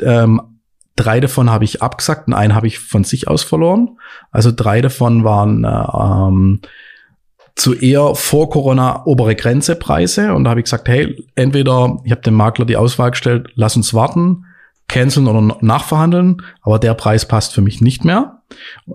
Ähm, 0.00 0.40
drei 0.96 1.20
davon 1.20 1.50
habe 1.50 1.64
ich 1.64 1.82
abgesagt 1.82 2.26
und 2.26 2.32
einen 2.32 2.54
habe 2.54 2.68
ich 2.68 2.78
von 2.78 3.04
sich 3.04 3.28
aus 3.28 3.42
verloren. 3.42 3.98
Also 4.30 4.50
drei 4.50 4.80
davon 4.80 5.24
waren 5.24 5.64
äh, 5.64 5.68
ähm, 5.68 6.60
zu 7.54 7.74
eher 7.74 8.14
vor 8.14 8.48
Corona 8.48 9.04
obere 9.04 9.36
Grenze 9.36 9.76
Preise 9.76 10.32
und 10.32 10.44
da 10.44 10.50
habe 10.50 10.60
ich 10.60 10.64
gesagt, 10.64 10.88
hey, 10.88 11.22
entweder 11.34 11.98
ich 12.04 12.12
habe 12.12 12.22
dem 12.22 12.32
Makler 12.32 12.64
die 12.64 12.78
Auswahl 12.78 13.10
gestellt, 13.10 13.50
lass 13.56 13.76
uns 13.76 13.92
warten, 13.92 14.46
canceln 14.92 15.26
oder 15.26 15.56
nachverhandeln, 15.62 16.42
aber 16.60 16.78
der 16.78 16.92
Preis 16.92 17.26
passt 17.26 17.54
für 17.54 17.62
mich 17.62 17.80
nicht 17.80 18.04
mehr. 18.04 18.42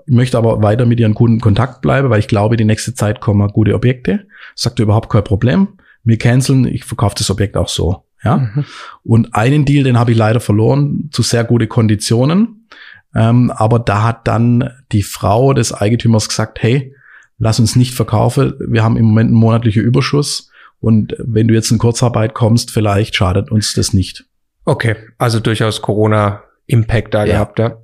Ich 0.06 0.14
möchte 0.14 0.38
aber 0.38 0.62
weiter 0.62 0.86
mit 0.86 1.00
ihren 1.00 1.16
Kunden 1.16 1.38
in 1.38 1.42
Kontakt 1.42 1.82
bleiben, 1.82 2.12
weil 2.12 2.20
ich 2.20 2.28
glaube, 2.28 2.56
die 2.56 2.66
nächste 2.66 2.94
Zeit 2.94 3.20
kommen 3.20 3.48
gute 3.48 3.74
Objekte. 3.74 4.28
Sagt 4.54 4.78
überhaupt 4.78 5.10
kein 5.10 5.24
Problem. 5.24 5.70
Wir 6.04 6.20
canceln, 6.20 6.66
ich 6.68 6.86
verkaufe 6.86 7.16
das 7.18 7.32
Objekt 7.32 7.58
auch 7.58 7.68
so. 7.68 8.04
Ja. 8.24 8.38
Mhm. 8.38 8.66
Und 9.04 9.34
einen 9.34 9.66
Deal, 9.66 9.84
den 9.84 9.98
habe 9.98 10.12
ich 10.12 10.18
leider 10.18 10.40
verloren, 10.40 11.10
zu 11.12 11.24
sehr 11.24 11.44
gute 11.44 11.66
Konditionen. 11.66 12.68
Ähm, 13.16 13.50
aber 13.50 13.80
da 13.80 14.04
hat 14.04 14.28
dann 14.28 14.70
die 14.92 15.02
Frau 15.02 15.54
des 15.54 15.74
Eigentümers 15.74 16.30
gesagt, 16.30 16.62
hey, 16.62 16.94
lass 17.40 17.60
uns 17.60 17.76
nicht 17.76 17.96
verkaufen. 17.96 18.54
Wir 18.60 18.84
haben 18.84 18.98
im 18.98 19.06
Moment 19.06 19.30
einen 19.30 19.40
monatlichen 19.40 19.82
Überschuss. 19.82 20.52
Und 20.80 21.16
wenn 21.18 21.48
du 21.48 21.56
jetzt 21.56 21.72
in 21.72 21.80
Kurzarbeit 21.80 22.36
kommst, 22.36 22.70
vielleicht 22.70 23.16
schadet 23.16 23.52
uns 23.52 23.74
das 23.74 23.94
nicht. 23.94 24.27
Okay, 24.68 24.98
also 25.18 25.40
durchaus 25.40 25.82
Corona-Impact 25.82 27.14
da 27.14 27.24
ja. 27.24 27.34
gehabt, 27.34 27.58
ja. 27.58 27.78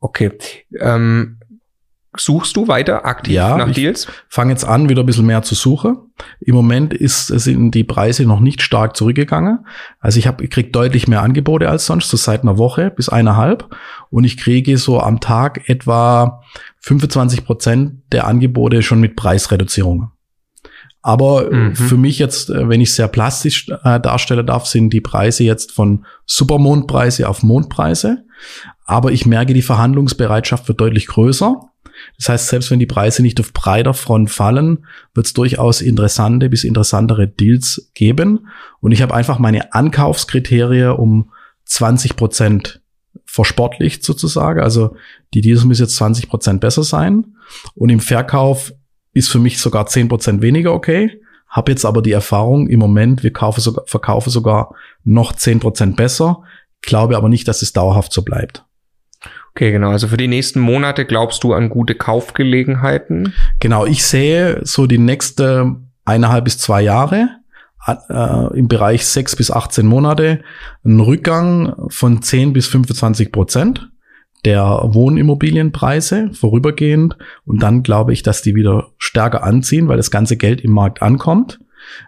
Okay. 0.00 0.30
Ähm, 0.78 1.38
suchst 2.14 2.54
du 2.56 2.68
weiter 2.68 3.06
aktiv 3.06 3.32
ja, 3.32 3.56
nach 3.56 3.72
Deals? 3.72 4.06
Fange 4.28 4.50
jetzt 4.50 4.66
an, 4.66 4.90
wieder 4.90 5.02
ein 5.02 5.06
bisschen 5.06 5.24
mehr 5.24 5.40
zu 5.40 5.54
suchen. 5.54 5.96
Im 6.40 6.54
Moment 6.54 6.92
ist, 6.92 7.28
sind 7.28 7.70
die 7.70 7.84
Preise 7.84 8.26
noch 8.26 8.40
nicht 8.40 8.60
stark 8.60 8.96
zurückgegangen. 8.96 9.60
Also 9.98 10.18
ich 10.18 10.26
habe, 10.26 10.44
ich 10.44 10.50
krieg 10.50 10.74
deutlich 10.74 11.08
mehr 11.08 11.22
Angebote 11.22 11.70
als 11.70 11.86
sonst, 11.86 12.10
so 12.10 12.18
seit 12.18 12.42
einer 12.42 12.58
Woche 12.58 12.90
bis 12.90 13.08
eineinhalb. 13.08 13.74
Und 14.10 14.24
ich 14.24 14.36
kriege 14.36 14.76
so 14.76 15.00
am 15.00 15.20
Tag 15.20 15.70
etwa 15.70 16.42
25 16.80 17.46
Prozent 17.46 18.02
der 18.12 18.26
Angebote 18.26 18.82
schon 18.82 19.00
mit 19.00 19.16
Preisreduzierungen. 19.16 20.10
Aber 21.02 21.50
äh, 21.50 21.54
mhm. 21.54 21.76
für 21.76 21.96
mich 21.96 22.18
jetzt, 22.18 22.50
äh, 22.50 22.68
wenn 22.68 22.80
ich 22.80 22.94
sehr 22.94 23.08
plastisch 23.08 23.68
äh, 23.84 24.00
darstellen 24.00 24.46
darf, 24.46 24.66
sind 24.66 24.90
die 24.90 25.00
Preise 25.00 25.44
jetzt 25.44 25.72
von 25.72 26.04
Supermondpreise 26.26 27.28
auf 27.28 27.42
Mondpreise. 27.42 28.24
Aber 28.84 29.12
ich 29.12 29.26
merke, 29.26 29.54
die 29.54 29.62
Verhandlungsbereitschaft 29.62 30.68
wird 30.68 30.80
deutlich 30.80 31.06
größer. 31.06 31.60
Das 32.16 32.28
heißt, 32.28 32.48
selbst 32.48 32.70
wenn 32.70 32.78
die 32.78 32.86
Preise 32.86 33.22
nicht 33.22 33.40
auf 33.40 33.52
breiter 33.52 33.94
Front 33.94 34.30
fallen, 34.30 34.86
wird 35.14 35.26
es 35.26 35.32
durchaus 35.32 35.80
interessante 35.80 36.48
bis 36.48 36.64
interessantere 36.64 37.28
Deals 37.28 37.90
geben. 37.94 38.48
Und 38.80 38.92
ich 38.92 39.02
habe 39.02 39.14
einfach 39.14 39.38
meine 39.38 39.72
Ankaufskriterien 39.72 40.92
um 40.92 41.30
20 41.64 42.16
Prozent 42.16 42.80
versportlicht 43.24 44.04
sozusagen. 44.04 44.60
Also 44.60 44.96
die 45.34 45.40
Deals 45.40 45.64
müssen 45.64 45.82
jetzt 45.82 45.96
20 45.96 46.28
Prozent 46.28 46.60
besser 46.60 46.82
sein. 46.82 47.36
Und 47.74 47.90
im 47.90 48.00
Verkauf 48.00 48.72
ist 49.12 49.30
für 49.30 49.38
mich 49.38 49.58
sogar 49.58 49.86
zehn 49.86 50.08
Prozent 50.08 50.42
weniger 50.42 50.72
okay. 50.72 51.20
Habe 51.48 51.72
jetzt 51.72 51.84
aber 51.84 52.00
die 52.00 52.12
Erfahrung 52.12 52.68
im 52.68 52.78
Moment, 52.78 53.22
wir 53.22 53.32
kaufen 53.32 53.60
sogar, 53.60 53.84
verkaufen 53.86 54.30
sogar 54.30 54.74
noch 55.04 55.32
zehn 55.32 55.58
Prozent 55.58 55.96
besser. 55.96 56.42
Glaube 56.82 57.16
aber 57.16 57.28
nicht, 57.28 57.48
dass 57.48 57.62
es 57.62 57.72
dauerhaft 57.72 58.12
so 58.12 58.22
bleibt. 58.22 58.64
Okay, 59.50 59.72
genau. 59.72 59.90
Also 59.90 60.08
für 60.08 60.16
die 60.16 60.28
nächsten 60.28 60.60
Monate 60.60 61.04
glaubst 61.04 61.42
du 61.42 61.52
an 61.52 61.68
gute 61.68 61.94
Kaufgelegenheiten? 61.94 63.34
Genau, 63.58 63.84
ich 63.84 64.04
sehe 64.04 64.60
so 64.62 64.86
die 64.86 64.98
nächste 64.98 65.76
eineinhalb 66.04 66.44
bis 66.44 66.58
zwei 66.58 66.82
Jahre 66.82 67.28
äh, 67.86 68.56
im 68.56 68.68
Bereich 68.68 69.06
sechs 69.06 69.36
bis 69.36 69.50
18 69.50 69.86
Monate 69.86 70.42
einen 70.84 71.00
Rückgang 71.00 71.74
von 71.88 72.22
10 72.22 72.52
bis 72.52 72.68
25 72.68 73.32
Prozent 73.32 73.90
der 74.44 74.80
Wohnimmobilienpreise 74.84 76.30
vorübergehend 76.32 77.16
und 77.44 77.62
dann 77.62 77.82
glaube 77.82 78.12
ich, 78.12 78.22
dass 78.22 78.42
die 78.42 78.54
wieder 78.54 78.88
stärker 78.98 79.42
anziehen, 79.44 79.88
weil 79.88 79.96
das 79.96 80.10
ganze 80.10 80.36
Geld 80.36 80.60
im 80.62 80.72
Markt 80.72 81.02
ankommt. 81.02 81.60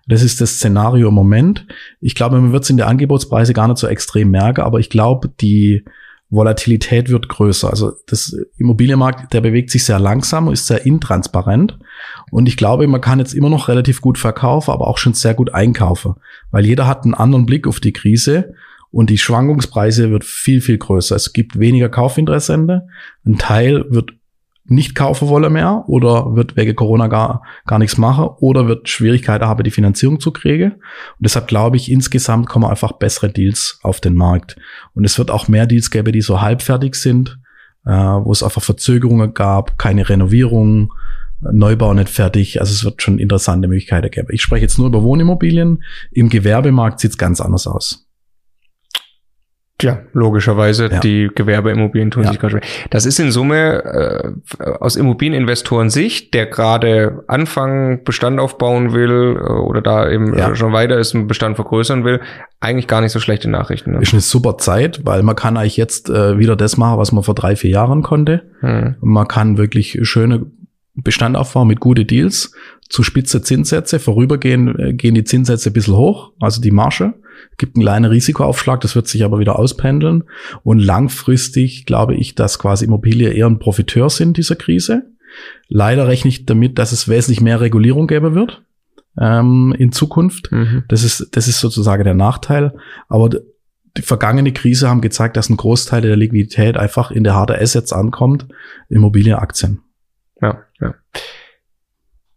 Das 0.07 0.23
ist 0.23 0.41
das 0.41 0.57
Szenario 0.57 1.09
im 1.09 1.15
Moment. 1.15 1.67
Ich 2.01 2.15
glaube, 2.15 2.41
man 2.41 2.53
wird 2.53 2.65
es 2.65 2.71
in 2.71 2.77
der 2.77 2.89
Angebotspreise 2.89 3.53
gar 3.53 3.69
nicht 3.69 3.79
so 3.79 3.87
extrem 3.87 4.31
merken, 4.31 4.63
aber 4.63 4.81
ich 4.81 4.91
glaube, 4.91 5.29
die 5.29 5.85
Volatilität 6.33 7.11
wird 7.11 7.29
größer. 7.29 7.69
Also 7.69 7.93
das 8.07 8.35
Immobilienmarkt, 8.57 9.35
der 9.35 9.43
bewegt 9.43 9.71
sich 9.71 9.85
sehr 9.85 9.99
langsam 9.99 10.47
und 10.47 10.55
ist 10.55 10.67
sehr 10.67 10.87
intransparent. 10.87 11.79
Und 12.31 12.49
ich 12.49 12.57
glaube, 12.57 12.87
man 12.87 13.03
kann 13.03 13.19
jetzt 13.19 13.35
immer 13.35 13.51
noch 13.51 13.69
relativ 13.69 14.01
gut 14.01 14.17
verkaufen, 14.17 14.71
aber 14.71 14.89
auch 14.89 14.97
schon 14.97 15.13
sehr 15.13 15.35
gut 15.35 15.53
einkaufen, 15.53 16.15
weil 16.51 16.65
jeder 16.65 16.87
hat 16.87 17.05
einen 17.05 17.15
anderen 17.15 17.45
Blick 17.45 17.67
auf 17.67 17.81
die 17.81 17.93
Krise 17.93 18.55
und 18.93 19.11
die 19.11 19.19
Schwankungspreise 19.19 20.11
wird 20.11 20.25
viel, 20.25 20.61
viel 20.61 20.79
größer. 20.79 21.17
Es 21.17 21.33
gibt 21.33 21.59
weniger 21.59 21.89
Kaufinteressente. 21.89 22.87
Ein 23.27 23.39
Teil 23.39 23.87
wird 23.89 24.13
nicht 24.65 24.95
kaufen 24.95 25.29
wollen 25.29 25.53
mehr 25.53 25.85
oder 25.89 26.37
wird 26.37 26.57
wegen 26.57 26.77
Corona 26.77 27.09
gar, 27.09 27.43
gar 27.67 27.79
nichts 27.79 27.99
machen 27.99 28.29
oder 28.39 28.69
wird 28.69 28.89
Schwierigkeiten 28.89 29.45
haben, 29.45 29.65
die 29.65 29.71
Finanzierung 29.73 30.21
zu 30.21 30.31
kriegen. 30.31 30.73
Und 30.73 31.21
deshalb 31.21 31.49
glaube 31.49 31.77
ich, 31.77 31.91
insgesamt 31.91 32.49
kommen 32.49 32.67
einfach 32.67 32.93
bessere 32.93 33.31
Deals 33.31 33.81
auf 33.83 34.01
den 34.01 34.15
Markt. 34.15 34.57
Und 34.95 35.05
es 35.05 35.19
wird 35.19 35.31
auch 35.31 35.49
mehr 35.49 35.67
Deals 35.67 35.91
geben, 35.91 36.13
die 36.13 36.21
so 36.21 36.41
halbfertig 36.41 36.95
sind, 36.95 37.39
äh, 37.87 37.91
wo 37.91 38.31
es 38.31 38.43
einfach 38.43 38.63
Verzögerungen 38.63 39.35
gab, 39.35 39.79
keine 39.79 40.09
Renovierung, 40.09 40.93
Neubau 41.41 41.93
nicht 41.93 42.09
fertig. 42.09 42.61
Also 42.61 42.73
es 42.73 42.85
wird 42.85 43.03
schon 43.03 43.19
interessante 43.19 43.67
Möglichkeiten 43.67 44.11
geben. 44.11 44.29
Ich 44.31 44.43
spreche 44.43 44.63
jetzt 44.63 44.79
nur 44.79 44.87
über 44.87 45.03
Wohnimmobilien. 45.03 45.83
Im 46.13 46.29
Gewerbemarkt 46.29 47.01
sieht 47.01 47.13
es 47.13 47.19
ganz 47.19 47.41
anders 47.41 47.67
aus. 47.67 48.07
Ja, 49.81 50.01
logischerweise. 50.13 50.89
Ja. 50.91 51.01
Die 51.01 51.31
Gewerbeimmobilien 51.35 52.11
tun 52.11 52.25
ja. 52.25 52.31
sich 52.31 52.39
gerade 52.39 52.53
schwer. 52.53 52.63
Das 52.91 53.07
ist 53.07 53.19
in 53.19 53.33
Summe 53.33 54.35
äh, 54.59 54.71
aus 54.79 54.97
Immobilieninvestoren 54.97 55.91
Sicht, 55.91 56.35
der 56.35 56.47
gerade 56.47 57.25
anfangen, 57.27 58.05
Bestand 58.05 58.39
aufbauen 58.39 58.93
will 58.93 59.37
äh, 59.37 59.51
oder 59.51 59.81
da 59.81 60.09
eben 60.09 60.37
ja. 60.37 60.55
schon 60.55 60.73
weiter 60.73 60.99
ist, 60.99 61.15
einen 61.15 61.27
Bestand 61.27 61.57
vergrößern 61.57 62.05
will, 62.05 62.21
eigentlich 62.61 62.87
gar 62.87 63.01
nicht 63.01 63.13
so 63.13 63.19
schlechte 63.19 63.51
Nachrichten. 63.51 63.93
Ne? 63.93 64.03
Ist 64.03 64.13
eine 64.13 64.21
super 64.21 64.59
Zeit, 64.59 65.01
weil 65.05 65.23
man 65.23 65.35
kann 65.35 65.57
eigentlich 65.57 65.77
jetzt 65.77 66.09
äh, 66.11 66.39
wieder 66.39 66.55
das 66.55 66.77
machen, 66.77 66.99
was 66.99 67.11
man 67.11 67.25
vor 67.25 67.35
drei, 67.35 67.57
vier 67.57 67.71
Jahren 67.71 68.03
konnte. 68.03 68.43
Hm. 68.61 68.97
Man 69.01 69.27
kann 69.27 69.59
wirklich 69.59 69.99
schöne 70.03 70.47
Bestand 70.95 71.37
aufbauen 71.37 71.69
mit 71.69 71.81
gute 71.81 72.05
Deals 72.05 72.53
zu 72.89 73.03
spitze 73.03 73.43
Zinssätze. 73.43 73.99
Vorübergehend 73.99 74.79
äh, 74.79 74.93
gehen 74.93 75.15
die 75.15 75.25
Zinssätze 75.25 75.71
ein 75.71 75.73
bisschen 75.73 75.97
hoch, 75.97 76.33
also 76.41 76.61
die 76.61 76.71
Marge. 76.71 77.15
Gibt 77.57 77.77
einen 77.77 77.85
kleinen 77.85 78.05
Risikoaufschlag, 78.05 78.81
das 78.81 78.95
wird 78.95 79.09
sich 79.09 79.25
aber 79.25 79.39
wieder 79.39 79.59
auspendeln. 79.59 80.25
Und 80.63 80.79
langfristig 80.79 81.87
glaube 81.87 82.15
ich, 82.15 82.35
dass 82.35 82.59
quasi 82.59 82.85
Immobilien 82.85 83.33
eher 83.33 83.47
ein 83.47 83.59
Profiteur 83.59 84.11
sind 84.11 84.37
dieser 84.37 84.57
Krise. 84.57 85.11
Leider 85.69 86.07
rechne 86.07 86.29
ich 86.29 86.45
damit, 86.45 86.79
dass 86.79 86.93
es 86.93 87.09
wesentlich 87.09 87.41
mehr 87.41 87.61
Regulierung 87.61 88.07
geben 88.07 88.35
wird 88.35 88.63
ähm, 89.19 89.75
in 89.79 89.93
Zukunft. 89.93 90.53
Mhm. 90.53 90.85
Das 90.89 91.05
ist 91.05 91.29
das 91.33 91.49
ist 91.49 91.61
sozusagen 91.61 92.05
der 92.05 92.15
Nachteil. 92.15 92.75
Aber 93.09 93.31
die 93.97 94.03
vergangene 94.03 94.53
Krise 94.53 94.89
haben 94.89 95.01
gezeigt, 95.01 95.37
dass 95.37 95.51
ein 95.51 95.57
Großteil 95.57 96.03
der 96.03 96.17
Liquidität 96.17 96.77
einfach 96.77 97.11
in 97.11 97.25
der 97.25 97.35
harten 97.35 97.61
Assets 97.61 97.93
ankommt, 97.93 98.47
Immobilienaktien. 98.89 99.81
Ja, 100.43 100.65
ja. 100.81 100.95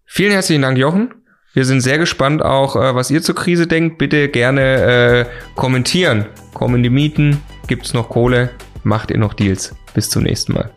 Vielen 0.05 0.31
herzlichen 0.31 0.62
Dank, 0.62 0.77
Jochen. 0.77 1.13
Wir 1.53 1.65
sind 1.65 1.81
sehr 1.81 1.97
gespannt 1.97 2.43
auch, 2.43 2.75
äh, 2.75 2.95
was 2.95 3.09
ihr 3.09 3.21
zur 3.21 3.35
Krise 3.35 3.65
denkt. 3.65 3.97
Bitte 3.97 4.29
gerne 4.29 4.62
äh, 4.62 5.25
kommentieren. 5.55 6.25
Kommen 6.53 6.83
die 6.83 6.89
Mieten? 6.89 7.41
Gibt's 7.67 7.93
noch 7.93 8.09
Kohle? 8.09 8.51
Macht 8.83 9.09
ihr 9.09 9.17
noch 9.17 9.33
Deals? 9.33 9.75
Bis 9.93 10.09
zum 10.09 10.24
nächsten 10.24 10.53
Mal. 10.53 10.75